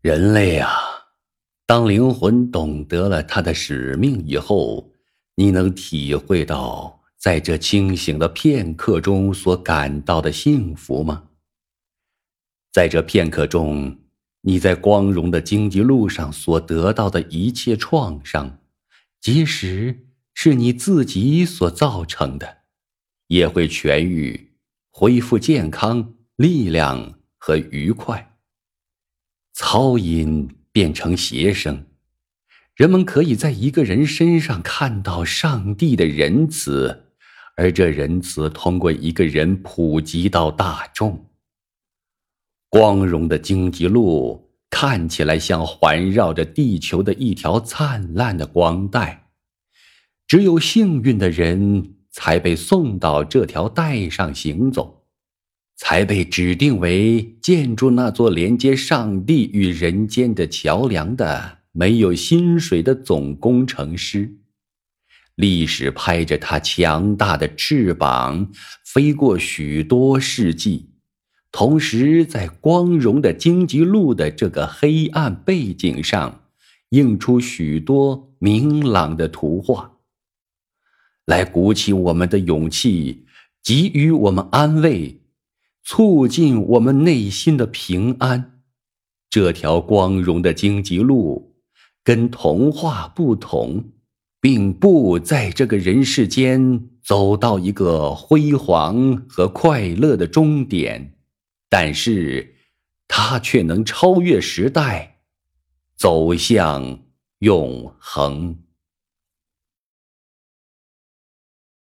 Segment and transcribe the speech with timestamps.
[0.00, 0.70] 人类啊，
[1.66, 4.92] 当灵魂懂得了他的使命以后，
[5.34, 11.24] 你能体会到在这清醒的片刻中所感到的幸福吗？
[12.70, 13.98] 在这片刻中，
[14.42, 18.60] 你在光荣的荆棘路上所得到的一切创伤，
[19.20, 22.58] 即使是你自己所造成的，
[23.26, 24.52] 也会痊愈，
[24.92, 28.37] 恢复健康、力量和愉快。
[29.58, 31.84] 噪音变成谐声，
[32.76, 37.06] 人们可以在一个人身上看到上帝的仁慈，
[37.56, 41.26] 而这仁慈通过一个人普及到大众。
[42.68, 49.30] 光荣的荆棘路看起来像环绕着地球的一条灿烂的光带，
[50.28, 54.97] 只有幸运的人才被送到这条带上行走。
[55.78, 64.34] 才被指定为建筑那座连接上帝与人间的桥梁的没有薪水的总工程师。
[65.36, 68.50] 历史拍着他强大的翅膀
[68.84, 70.90] 飞过许多世纪，
[71.52, 76.42] 同时在光荣的荆棘路的这个黑暗背景上，
[76.88, 79.92] 映出许多明朗的图画，
[81.24, 83.26] 来鼓起我们的勇气，
[83.62, 85.17] 给予我们安慰。
[85.90, 88.60] 促进我们内心的平安。
[89.30, 91.56] 这条光荣的荆棘路，
[92.04, 93.92] 跟童话不同，
[94.38, 101.14] 并不在这个人世间走到一个辉煌和快乐的终点，
[101.70, 102.56] 但是，
[103.08, 105.20] 它却能超越时代，
[105.96, 106.98] 走向
[107.38, 108.58] 永恒。